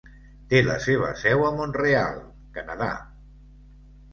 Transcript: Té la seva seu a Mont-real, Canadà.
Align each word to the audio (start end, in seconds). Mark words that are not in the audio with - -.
Té 0.53 0.61
la 0.67 0.77
seva 0.85 1.11
seu 1.23 1.45
a 1.49 1.51
Mont-real, 1.59 2.17
Canadà. 2.57 2.91